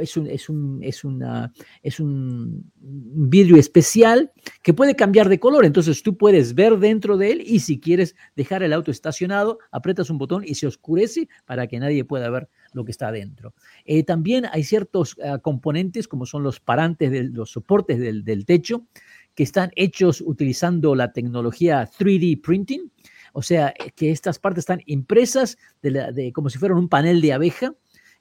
es 0.00 0.16
un, 0.16 0.26
es, 0.28 0.48
un, 0.48 0.80
es, 0.82 1.02
es 1.82 2.00
un 2.00 2.72
vidrio 2.78 3.56
especial 3.56 4.32
que 4.62 4.74
puede 4.74 4.94
cambiar 4.94 5.28
de 5.28 5.38
color. 5.38 5.64
Entonces 5.64 6.02
tú 6.02 6.16
puedes 6.16 6.54
ver 6.54 6.78
dentro 6.78 7.16
de 7.16 7.32
él 7.32 7.42
y 7.46 7.60
si 7.60 7.80
quieres 7.80 8.16
dejar 8.34 8.62
el 8.62 8.72
auto 8.72 8.90
estacionado, 8.90 9.58
apretas 9.70 10.10
un 10.10 10.18
botón 10.18 10.42
y 10.44 10.54
se 10.54 10.66
oscurece 10.66 11.28
para 11.44 11.66
que 11.66 11.78
nadie 11.78 12.04
pueda 12.04 12.30
ver 12.30 12.48
lo 12.72 12.84
que 12.84 12.90
está 12.90 13.08
adentro. 13.08 13.54
Eh, 13.84 14.02
también 14.02 14.46
hay 14.52 14.64
ciertos 14.64 15.16
uh, 15.18 15.40
componentes 15.40 16.08
como 16.08 16.26
son 16.26 16.42
los 16.42 16.60
parantes, 16.60 17.10
de, 17.10 17.24
los 17.24 17.50
soportes 17.50 17.98
del, 17.98 18.24
del 18.24 18.44
techo 18.44 18.86
que 19.36 19.42
están 19.42 19.70
hechos 19.76 20.22
utilizando 20.22 20.94
la 20.94 21.12
tecnología 21.12 21.88
3D 21.88 22.40
printing. 22.40 22.90
O 23.32 23.42
sea, 23.42 23.74
que 23.94 24.10
estas 24.10 24.38
partes 24.38 24.62
están 24.62 24.80
impresas 24.86 25.58
de 25.82 25.90
la, 25.90 26.10
de, 26.10 26.32
como 26.32 26.48
si 26.48 26.58
fueran 26.58 26.78
un 26.78 26.88
panel 26.88 27.20
de 27.20 27.34
abeja 27.34 27.74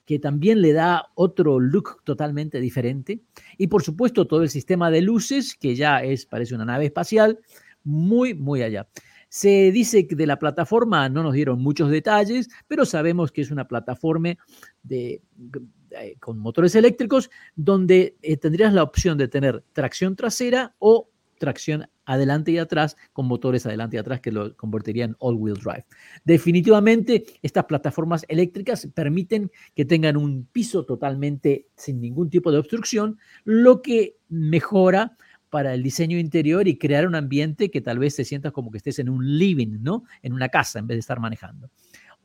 que 0.05 0.19
también 0.19 0.61
le 0.61 0.73
da 0.73 1.11
otro 1.15 1.59
look 1.59 2.03
totalmente 2.03 2.59
diferente. 2.59 3.21
Y 3.57 3.67
por 3.67 3.83
supuesto 3.83 4.27
todo 4.27 4.43
el 4.43 4.49
sistema 4.49 4.91
de 4.91 5.01
luces, 5.01 5.55
que 5.55 5.75
ya 5.75 6.03
es, 6.03 6.25
parece 6.25 6.55
una 6.55 6.65
nave 6.65 6.85
espacial, 6.85 7.39
muy, 7.83 8.33
muy 8.33 8.61
allá. 8.61 8.87
Se 9.29 9.71
dice 9.71 10.07
que 10.07 10.15
de 10.15 10.27
la 10.27 10.39
plataforma 10.39 11.09
no 11.09 11.23
nos 11.23 11.33
dieron 11.33 11.61
muchos 11.61 11.89
detalles, 11.89 12.49
pero 12.67 12.85
sabemos 12.85 13.31
que 13.31 13.41
es 13.41 13.51
una 13.51 13.67
plataforma 13.67 14.35
de, 14.83 15.21
de, 15.35 16.17
con 16.19 16.37
motores 16.39 16.75
eléctricos 16.75 17.29
donde 17.55 18.15
eh, 18.21 18.37
tendrías 18.37 18.73
la 18.73 18.83
opción 18.83 19.17
de 19.17 19.27
tener 19.27 19.63
tracción 19.73 20.15
trasera 20.15 20.75
o 20.79 21.09
tracción 21.37 21.87
adelante 22.05 22.51
y 22.51 22.57
atrás 22.57 22.95
con 23.13 23.27
motores 23.27 23.65
adelante 23.65 23.97
y 23.97 23.99
atrás 23.99 24.21
que 24.21 24.31
lo 24.31 24.55
convertirían 24.55 25.11
en 25.11 25.15
all-wheel 25.19 25.55
drive. 25.55 25.85
Definitivamente, 26.23 27.25
estas 27.41 27.65
plataformas 27.65 28.25
eléctricas 28.27 28.87
permiten 28.93 29.51
que 29.75 29.85
tengan 29.85 30.17
un 30.17 30.45
piso 30.51 30.85
totalmente 30.85 31.67
sin 31.75 31.99
ningún 31.99 32.29
tipo 32.29 32.51
de 32.51 32.59
obstrucción, 32.59 33.17
lo 33.43 33.81
que 33.81 34.17
mejora 34.29 35.17
para 35.49 35.73
el 35.73 35.83
diseño 35.83 36.17
interior 36.17 36.67
y 36.67 36.77
crear 36.77 37.07
un 37.07 37.15
ambiente 37.15 37.71
que 37.71 37.79
tal 37.79 37.99
vez 37.99 38.15
te 38.15 38.25
sientas 38.25 38.51
como 38.51 38.71
que 38.71 38.77
estés 38.77 38.99
en 38.99 39.09
un 39.09 39.37
living, 39.37 39.81
¿no? 39.81 40.03
En 40.21 40.33
una 40.33 40.49
casa 40.49 40.79
en 40.79 40.87
vez 40.87 40.95
de 40.95 40.99
estar 40.99 41.19
manejando. 41.19 41.69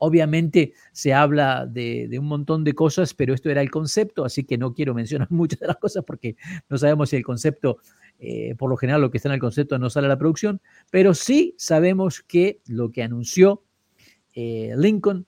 Obviamente 0.03 0.73
se 0.93 1.13
habla 1.13 1.67
de, 1.67 2.09
un 2.19 2.25
montón 2.25 2.63
de 2.63 2.73
cosas, 2.73 3.13
pero 3.13 3.35
esto 3.35 3.51
era 3.51 3.61
el 3.61 3.69
concepto, 3.69 4.25
así 4.25 4.43
que 4.43 4.57
no 4.57 4.73
quiero 4.73 4.93
mencionar 4.95 5.29
muchas 5.29 5.59
de 5.59 5.67
las 5.67 5.77
cosas 5.77 6.03
porque 6.03 6.35
no 6.69 6.77
sabemos 6.79 7.11
si 7.11 7.17
el 7.17 7.23
concepto 7.23 7.77
eh, 8.17 8.55
por 8.55 8.69
lo 8.69 8.77
general 8.77 9.01
lo 9.01 9.11
que 9.11 9.17
está 9.17 9.29
en 9.29 9.35
el 9.35 9.39
concepto 9.39 9.77
no 9.77 9.91
sale 9.91 10.07
a 10.07 10.09
la 10.09 10.17
producción, 10.17 10.59
pero 10.89 11.13
sí 11.13 11.53
sabemos 11.57 12.21
que 12.21 12.61
lo 12.65 12.91
que 12.91 13.03
anunció 13.03 13.63
eh, 14.33 14.73
Lincoln 14.75 15.27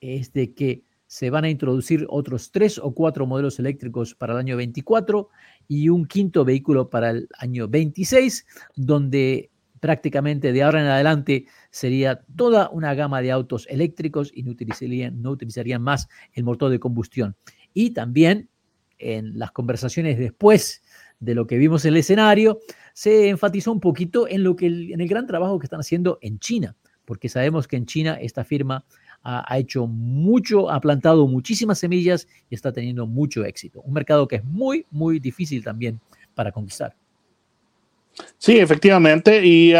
es 0.00 0.32
de 0.32 0.54
que 0.54 0.82
se 1.06 1.28
van 1.28 1.44
a 1.44 1.50
introducir 1.50 2.06
otros 2.08 2.50
tres 2.52 2.78
o 2.78 2.94
cuatro 2.94 3.26
modelos 3.26 3.58
eléctricos 3.58 4.14
para 4.14 4.32
el 4.32 4.38
año 4.38 4.56
24 4.56 5.28
y 5.68 5.90
un 5.90 6.06
quinto 6.06 6.44
vehículo 6.44 6.88
para 6.88 7.10
el 7.10 7.28
año 7.38 7.68
26, 7.68 8.46
donde 8.76 9.50
prácticamente 9.86 10.52
de 10.52 10.64
ahora 10.64 10.80
en 10.80 10.88
adelante 10.88 11.46
sería 11.70 12.20
toda 12.34 12.70
una 12.70 12.92
gama 12.94 13.22
de 13.22 13.30
autos 13.30 13.68
eléctricos 13.70 14.32
y 14.34 14.42
no 14.42 14.50
utilizarían, 14.50 15.22
no 15.22 15.30
utilizarían 15.30 15.80
más 15.80 16.08
el 16.32 16.42
motor 16.42 16.72
de 16.72 16.80
combustión. 16.80 17.36
Y 17.72 17.90
también 17.90 18.48
en 18.98 19.38
las 19.38 19.52
conversaciones 19.52 20.18
después 20.18 20.82
de 21.20 21.36
lo 21.36 21.46
que 21.46 21.56
vimos 21.56 21.84
en 21.84 21.90
el 21.90 21.98
escenario, 21.98 22.58
se 22.94 23.28
enfatizó 23.28 23.70
un 23.70 23.78
poquito 23.78 24.26
en, 24.26 24.42
lo 24.42 24.56
que 24.56 24.66
el, 24.66 24.92
en 24.92 25.00
el 25.00 25.06
gran 25.06 25.28
trabajo 25.28 25.60
que 25.60 25.66
están 25.66 25.78
haciendo 25.78 26.18
en 26.20 26.40
China, 26.40 26.74
porque 27.04 27.28
sabemos 27.28 27.68
que 27.68 27.76
en 27.76 27.86
China 27.86 28.18
esta 28.20 28.42
firma 28.42 28.84
ha, 29.22 29.56
hecho 29.56 29.86
mucho, 29.86 30.68
ha 30.68 30.80
plantado 30.80 31.28
muchísimas 31.28 31.78
semillas 31.78 32.26
y 32.50 32.56
está 32.56 32.72
teniendo 32.72 33.06
mucho 33.06 33.44
éxito. 33.44 33.82
Un 33.82 33.92
mercado 33.92 34.26
que 34.26 34.36
es 34.36 34.44
muy, 34.44 34.84
muy 34.90 35.20
difícil 35.20 35.62
también 35.62 36.00
para 36.34 36.50
conquistar. 36.50 36.96
Sí, 38.38 38.58
efectivamente. 38.58 39.40
Y 39.44 39.74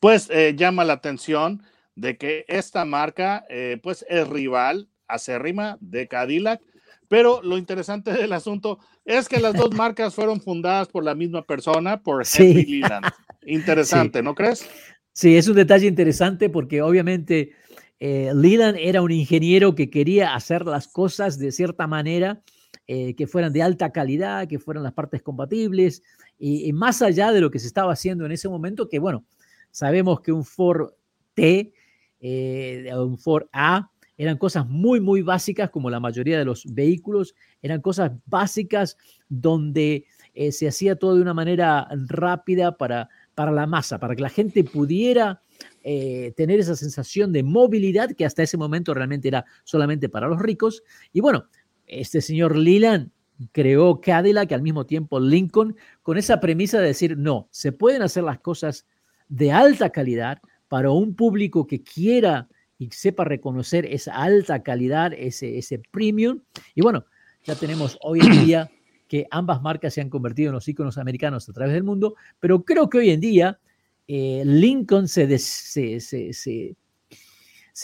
pues 0.00 0.28
eh, 0.30 0.54
llama 0.56 0.84
la 0.84 0.94
atención 0.94 1.62
de 1.94 2.16
que 2.16 2.44
esta 2.48 2.84
marca 2.84 3.44
eh, 3.48 3.78
pues 3.82 4.06
es 4.08 4.28
rival 4.28 4.88
acérrima 5.08 5.78
de 5.80 6.06
Cadillac. 6.08 6.60
Pero 7.08 7.42
lo 7.42 7.58
interesante 7.58 8.12
del 8.14 8.32
asunto 8.32 8.78
es 9.04 9.28
que 9.28 9.40
las 9.40 9.54
dos 9.54 9.74
marcas 9.74 10.14
fueron 10.14 10.40
fundadas 10.40 10.88
por 10.88 11.04
la 11.04 11.14
misma 11.14 11.44
persona, 11.44 12.02
por 12.02 12.24
Henry 12.24 12.64
Leland. 12.64 13.06
Interesante, 13.46 14.22
¿no 14.22 14.34
crees? 14.34 14.68
Sí, 15.12 15.36
es 15.36 15.48
un 15.48 15.56
detalle 15.56 15.86
interesante 15.86 16.50
porque 16.50 16.82
obviamente 16.82 17.52
eh, 17.98 18.30
Leland 18.34 18.76
era 18.78 19.02
un 19.02 19.10
ingeniero 19.10 19.74
que 19.74 19.90
quería 19.90 20.34
hacer 20.34 20.66
las 20.66 20.86
cosas 20.86 21.38
de 21.38 21.50
cierta 21.50 21.86
manera, 21.86 22.42
eh, 22.86 23.14
que 23.16 23.26
fueran 23.26 23.52
de 23.52 23.62
alta 23.62 23.90
calidad, 23.90 24.46
que 24.46 24.58
fueran 24.58 24.84
las 24.84 24.92
partes 24.92 25.22
compatibles, 25.22 26.02
y, 26.38 26.72
más 26.72 27.02
allá 27.02 27.32
de 27.32 27.40
lo 27.40 27.50
que 27.50 27.58
se 27.58 27.66
estaba 27.66 27.92
haciendo 27.92 28.24
en 28.26 28.32
ese 28.32 28.48
momento, 28.48 28.88
que 28.88 28.98
bueno, 28.98 29.24
sabemos 29.70 30.20
que 30.20 30.32
un 30.32 30.44
Ford 30.44 30.90
T, 31.34 31.72
eh, 32.20 32.90
un 32.96 33.18
Ford 33.18 33.46
A, 33.52 33.90
eran 34.16 34.36
cosas 34.38 34.66
muy, 34.68 35.00
muy 35.00 35.22
básicas, 35.22 35.70
como 35.70 35.90
la 35.90 36.00
mayoría 36.00 36.38
de 36.38 36.44
los 36.44 36.64
vehículos, 36.72 37.34
eran 37.62 37.80
cosas 37.80 38.12
básicas 38.26 38.96
donde 39.28 40.06
se 40.50 40.68
hacía 40.68 40.96
todo 40.96 41.16
de 41.16 41.22
una 41.22 41.34
manera 41.34 41.88
rápida 42.06 42.76
para, 42.76 43.08
para 43.34 43.52
la 43.52 43.66
masa, 43.66 43.98
para 43.98 44.16
que 44.16 44.22
la 44.22 44.28
gente 44.28 44.64
pudiera 44.64 45.40
eh, 45.84 46.32
tener 46.36 46.58
esa 46.60 46.76
sensación 46.76 47.32
de 47.32 47.42
movilidad 47.42 48.10
que 48.10 48.24
hasta 48.24 48.42
ese 48.42 48.56
momento 48.56 48.94
realmente 48.94 49.28
era 49.28 49.44
solamente 49.64 50.08
para 50.08 50.28
los 50.28 50.40
ricos. 50.40 50.82
Y 51.12 51.20
bueno, 51.20 51.46
este 51.86 52.20
señor 52.20 52.56
Leland 52.56 53.10
creó 53.52 54.00
Cadillac, 54.00 54.52
al 54.52 54.62
mismo 54.62 54.86
tiempo 54.86 55.20
Lincoln, 55.20 55.76
con 56.02 56.18
esa 56.18 56.40
premisa 56.40 56.80
de 56.80 56.88
decir, 56.88 57.16
no, 57.16 57.48
se 57.50 57.72
pueden 57.72 58.02
hacer 58.02 58.24
las 58.24 58.40
cosas 58.40 58.86
de 59.28 59.52
alta 59.52 59.90
calidad 59.90 60.38
para 60.68 60.90
un 60.90 61.14
público 61.14 61.66
que 61.66 61.82
quiera 61.82 62.48
y 62.78 62.90
sepa 62.90 63.24
reconocer 63.24 63.86
esa 63.86 64.14
alta 64.14 64.62
calidad, 64.62 65.12
ese, 65.12 65.58
ese 65.58 65.80
premium. 65.90 66.40
Y 66.74 66.82
bueno, 66.82 67.04
ya 67.44 67.54
tenemos 67.54 67.98
hoy 68.02 68.20
en 68.20 68.44
día 68.44 68.70
que 69.08 69.26
ambas 69.30 69.62
marcas 69.62 69.94
se 69.94 70.00
han 70.00 70.10
convertido 70.10 70.50
en 70.50 70.54
los 70.54 70.68
iconos 70.68 70.98
americanos 70.98 71.48
a 71.48 71.52
través 71.52 71.74
del 71.74 71.82
mundo, 71.82 72.14
pero 72.38 72.64
creo 72.64 72.88
que 72.90 72.98
hoy 72.98 73.10
en 73.10 73.20
día 73.20 73.58
eh, 74.06 74.42
Lincoln 74.44 75.08
se, 75.08 75.38
se, 75.38 76.76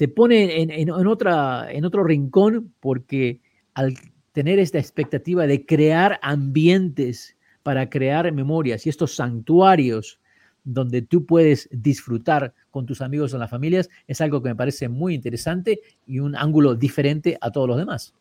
pone 0.08 0.62
en, 0.62 0.90
otra, 0.90 1.72
en 1.72 1.84
otro 1.84 2.04
rincón 2.04 2.74
porque 2.80 3.40
al 3.72 3.94
tener 4.34 4.58
esta 4.58 4.80
expectativa 4.80 5.46
de 5.46 5.64
crear 5.64 6.18
ambientes 6.20 7.36
para 7.62 7.88
crear 7.88 8.30
memorias 8.32 8.84
y 8.84 8.90
estos 8.90 9.14
santuarios 9.14 10.18
donde 10.64 11.02
tú 11.02 11.24
puedes 11.24 11.68
disfrutar 11.70 12.52
con 12.70 12.84
tus 12.84 13.00
amigos 13.00 13.32
o 13.32 13.38
las 13.38 13.50
familias, 13.50 13.88
es 14.08 14.20
algo 14.20 14.42
que 14.42 14.48
me 14.48 14.56
parece 14.56 14.88
muy 14.88 15.14
interesante 15.14 15.80
y 16.06 16.18
un 16.18 16.34
ángulo 16.34 16.74
diferente 16.74 17.38
a 17.40 17.52
todos 17.52 17.68
los 17.68 17.78
demás. 17.78 18.12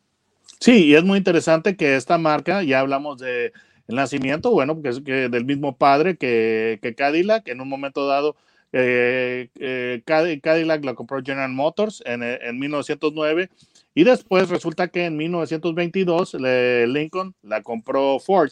Sí, 0.60 0.86
y 0.86 0.96
es 0.96 1.03
muy 1.03 1.17
interesante 1.17 1.75
que 1.75 1.96
esta 1.96 2.17
marca, 2.17 2.62
ya 2.63 2.82
hablamos 2.82 3.17
de 3.17 3.51
el 3.88 3.96
nacimiento, 3.96 4.51
bueno, 4.51 4.75
porque 4.75 4.89
es 4.89 5.01
que 5.01 5.29
del 5.29 5.46
mismo 5.46 5.75
padre 5.77 6.15
que, 6.15 6.79
que 6.82 6.93
Cadillac, 6.93 7.48
en 7.48 7.60
un 7.60 7.70
momento 7.70 8.05
dado, 8.05 8.36
eh, 8.72 9.50
eh, 9.60 10.01
Cadillac 10.05 10.86
la 10.86 10.93
compró 10.93 11.22
General 11.24 11.51
Motors 11.51 12.03
en, 12.05 12.22
en 12.24 12.60
1909 12.60 13.50
y 13.96 14.04
después 14.04 14.50
resulta 14.50 14.88
que 14.88 15.06
en 15.06 15.18
1922 15.18 16.36
Lincoln 16.88 17.36
la 17.42 17.62
compró 17.62 18.20
Ford. 18.20 18.52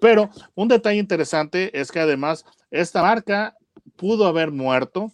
Pero 0.00 0.30
un 0.54 0.68
detalle 0.68 0.98
interesante 0.98 1.78
es 1.78 1.90
que 1.90 2.00
además 2.00 2.44
esta 2.70 3.02
marca 3.02 3.56
pudo 3.96 4.26
haber 4.26 4.50
muerto 4.50 5.12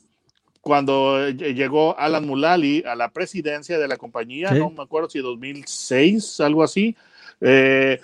cuando 0.61 1.31
llegó 1.31 1.99
Alan 1.99 2.27
Mulally 2.27 2.85
a 2.87 2.95
la 2.95 3.11
presidencia 3.11 3.79
de 3.79 3.89
la 3.89 3.97
compañía, 3.97 4.51
no 4.51 4.71
me 4.71 4.83
acuerdo 4.83 5.09
si 5.09 5.21
2006, 5.21 6.41
algo 6.41 6.63
así. 6.63 6.95
Eh, 7.41 8.01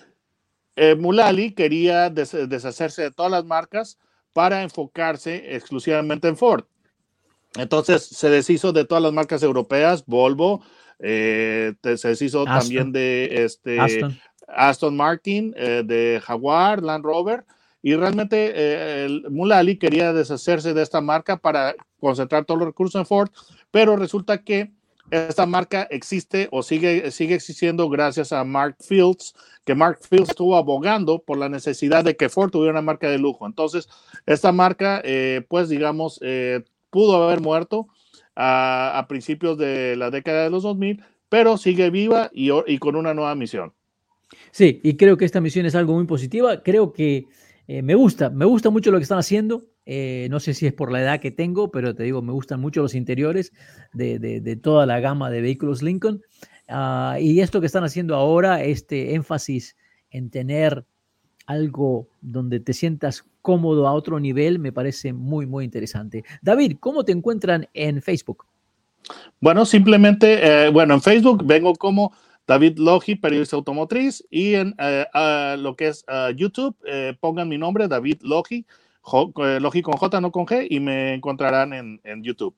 eh, 0.76 0.94
Mulali 0.94 1.52
quería 1.52 2.08
deshacerse 2.08 3.02
de 3.02 3.10
todas 3.10 3.30
las 3.30 3.44
marcas 3.44 3.98
para 4.32 4.62
enfocarse 4.62 5.54
exclusivamente 5.54 6.28
en 6.28 6.36
Ford. 6.36 6.64
Entonces 7.56 8.02
se 8.04 8.30
deshizo 8.30 8.72
de 8.72 8.84
todas 8.84 9.02
las 9.02 9.12
marcas 9.12 9.42
europeas, 9.42 10.04
Volvo, 10.06 10.62
eh, 10.98 11.74
se 11.82 12.08
deshizo 12.08 12.44
también 12.44 12.92
de 12.92 13.44
este, 13.44 13.78
Aston, 14.48 14.96
Martin, 14.96 15.54
eh, 15.56 15.82
de 15.84 16.20
Jaguar, 16.24 16.82
Land 16.82 17.04
Rover, 17.04 17.44
y 17.82 17.94
realmente 17.94 19.06
Mulali 19.30 19.76
quería 19.76 20.12
deshacerse 20.12 20.72
de 20.72 20.82
esta 20.82 21.00
marca 21.00 21.36
para 21.36 21.74
concentrar 22.00 22.44
todos 22.44 22.58
los 22.58 22.68
recursos 22.68 22.98
en 22.98 23.06
Ford, 23.06 23.30
pero 23.70 23.96
resulta 23.96 24.38
que 24.42 24.72
esta 25.10 25.46
marca 25.46 25.86
existe 25.90 26.48
o 26.50 26.62
sigue, 26.62 27.10
sigue 27.10 27.34
existiendo 27.34 27.88
gracias 27.88 28.32
a 28.32 28.42
Mark 28.42 28.76
Fields, 28.80 29.34
que 29.64 29.74
Mark 29.74 29.98
Fields 30.08 30.30
estuvo 30.30 30.56
abogando 30.56 31.18
por 31.18 31.38
la 31.38 31.48
necesidad 31.48 32.04
de 32.04 32.16
que 32.16 32.28
Ford 32.28 32.50
tuviera 32.50 32.72
una 32.72 32.82
marca 32.82 33.08
de 33.08 33.18
lujo. 33.18 33.46
Entonces, 33.46 33.88
esta 34.26 34.50
marca, 34.50 35.00
eh, 35.04 35.44
pues 35.48 35.68
digamos, 35.68 36.18
eh, 36.22 36.64
pudo 36.94 37.20
haber 37.20 37.40
muerto 37.40 37.88
a, 38.36 39.04
principios 39.08 39.58
de 39.58 39.96
la 39.96 40.12
década 40.12 40.44
de 40.44 40.50
los 40.50 40.62
2000, 40.62 41.02
pero 41.28 41.58
sigue 41.58 41.90
viva 41.90 42.30
y, 42.32 42.78
con 42.78 42.94
una 42.94 43.12
nueva 43.14 43.34
misión. 43.34 43.72
Sí, 44.52 44.80
y 44.84 44.96
creo 44.96 45.16
que 45.16 45.24
esta 45.24 45.40
misión 45.40 45.66
es 45.66 45.74
algo 45.74 45.94
muy 45.94 46.06
positiva. 46.06 46.62
Creo 46.62 46.92
que 46.92 47.26
eh, 47.66 47.82
me 47.82 47.96
gusta, 47.96 48.30
me 48.30 48.44
gusta 48.44 48.70
mucho 48.70 48.92
lo 48.92 48.98
que 48.98 49.02
están 49.02 49.18
haciendo. 49.18 49.64
Eh, 49.86 50.28
no 50.30 50.38
sé 50.38 50.54
si 50.54 50.66
es 50.68 50.72
por 50.72 50.92
la 50.92 51.02
edad 51.02 51.18
que 51.18 51.32
tengo, 51.32 51.72
pero 51.72 51.96
te 51.96 52.04
digo, 52.04 52.22
me 52.22 52.32
gustan 52.32 52.60
mucho 52.60 52.80
los 52.80 52.94
interiores 52.94 53.52
de, 53.92 54.60
toda 54.62 54.86
la 54.86 55.00
gama 55.00 55.30
de 55.30 55.40
vehículos 55.40 55.82
Lincoln. 55.82 56.22
Ah, 56.68 57.18
y 57.20 57.40
esto 57.40 57.60
que 57.60 57.66
están 57.66 57.82
haciendo 57.82 58.14
ahora, 58.14 58.62
este 58.62 59.14
énfasis 59.14 59.76
en 60.10 60.30
tener 60.30 60.86
algo 61.46 62.08
donde 62.20 62.60
te 62.60 62.72
sientas 62.72 63.24
cómodo 63.42 63.86
a 63.86 63.92
otro 63.92 64.18
nivel, 64.20 64.58
me 64.58 64.72
parece 64.72 65.12
muy, 65.12 65.46
muy 65.46 65.64
interesante. 65.64 66.24
David, 66.42 66.76
¿cómo 66.80 67.04
te 67.04 67.12
encuentran 67.12 67.68
en 67.74 68.00
Facebook? 68.00 68.44
Bueno, 69.40 69.66
simplemente, 69.66 70.66
eh, 70.66 70.70
bueno, 70.70 70.94
en 70.94 71.02
Facebook 71.02 71.44
vengo 71.44 71.74
como 71.74 72.12
David 72.46 72.78
Logi, 72.78 73.16
periodista 73.16 73.56
automotriz, 73.56 74.24
y 74.30 74.54
en 74.54 74.74
eh, 74.78 75.56
lo 75.58 75.76
que 75.76 75.88
es 75.88 76.04
YouTube, 76.36 76.76
pongan 77.20 77.48
mi 77.48 77.58
nombre, 77.58 77.88
David 77.88 78.22
Logi 78.22 78.64
eh, 79.12 79.58
Logi 79.60 79.82
con 79.82 79.94
J, 79.94 80.20
no 80.20 80.32
con 80.32 80.46
G, 80.46 80.66
y 80.68 80.80
me 80.80 81.14
encontrarán 81.14 81.72
en, 81.72 82.22
YouTube. 82.22 82.54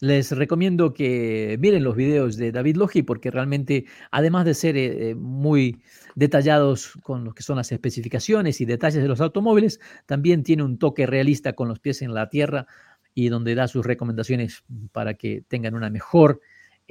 Les 0.00 0.30
recomiendo 0.32 0.94
que 0.94 1.58
miren 1.60 1.84
los 1.84 1.96
videos 1.96 2.36
de 2.36 2.52
David 2.52 2.76
Logi 2.76 3.02
porque 3.02 3.30
realmente, 3.30 3.84
además 4.10 4.44
de 4.46 4.54
ser 4.54 4.76
eh, 4.76 5.10
eh, 5.10 5.14
muy 5.14 5.78
detallados 6.14 6.92
con 7.02 7.24
lo 7.24 7.34
que 7.34 7.42
son 7.42 7.56
las 7.56 7.72
especificaciones 7.72 8.60
y 8.60 8.64
detalles 8.64 9.02
de 9.02 9.08
los 9.08 9.20
automóviles, 9.20 9.80
también 10.06 10.42
tiene 10.42 10.62
un 10.62 10.78
toque 10.78 11.06
realista 11.06 11.52
con 11.52 11.68
los 11.68 11.80
pies 11.80 12.02
en 12.02 12.14
la 12.14 12.28
tierra 12.28 12.66
y 13.14 13.28
donde 13.28 13.54
da 13.54 13.68
sus 13.68 13.84
recomendaciones 13.84 14.64
para 14.92 15.14
que 15.14 15.42
tengan 15.48 15.74
una 15.74 15.90
mejor 15.90 16.40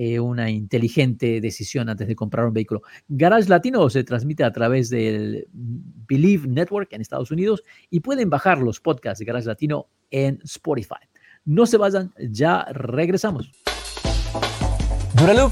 eh, 0.01 0.17
una 0.17 0.49
inteligente 0.49 1.41
decisión 1.41 1.89
antes 1.89 2.07
de 2.07 2.15
comprar 2.15 2.45
un 2.45 2.53
vehículo. 2.53 2.83
Garage 3.09 3.49
Latino 3.49 3.89
se 3.89 4.05
transmite 4.05 4.45
a 4.45 4.51
través 4.53 4.89
del 4.89 5.45
Believe 5.51 6.47
Network 6.47 6.93
en 6.93 7.01
Estados 7.01 7.31
Unidos 7.31 7.65
y 7.89 7.99
pueden 7.99 8.29
bajar 8.29 8.59
los 8.59 8.79
podcasts 8.79 9.19
de 9.19 9.25
Garage 9.25 9.47
Latino 9.47 9.87
en 10.09 10.39
Spotify. 10.45 11.03
No 11.43 11.65
se 11.65 11.75
vayan, 11.75 12.13
ya 12.17 12.63
regresamos. 12.71 13.51
Duraloop 15.15 15.51